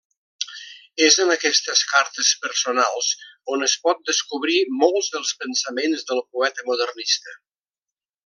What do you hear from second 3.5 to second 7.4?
on es pot descobrir molts dels pensaments del poeta modernista.